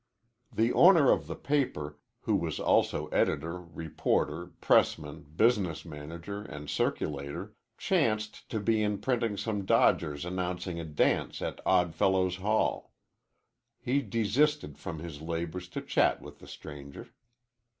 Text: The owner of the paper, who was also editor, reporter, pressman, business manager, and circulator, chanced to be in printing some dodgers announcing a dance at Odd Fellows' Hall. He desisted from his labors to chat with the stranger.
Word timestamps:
The 0.51 0.73
owner 0.73 1.11
of 1.11 1.27
the 1.27 1.35
paper, 1.35 1.99
who 2.21 2.35
was 2.35 2.59
also 2.59 3.05
editor, 3.09 3.61
reporter, 3.61 4.47
pressman, 4.59 5.27
business 5.35 5.85
manager, 5.85 6.41
and 6.41 6.67
circulator, 6.67 7.53
chanced 7.77 8.49
to 8.49 8.59
be 8.59 8.81
in 8.81 8.97
printing 8.97 9.37
some 9.37 9.63
dodgers 9.63 10.25
announcing 10.25 10.79
a 10.79 10.85
dance 10.85 11.39
at 11.39 11.61
Odd 11.67 11.93
Fellows' 11.93 12.37
Hall. 12.37 12.91
He 13.79 14.01
desisted 14.01 14.79
from 14.79 14.97
his 14.97 15.21
labors 15.21 15.67
to 15.69 15.81
chat 15.81 16.19
with 16.19 16.39
the 16.39 16.47
stranger. 16.47 17.09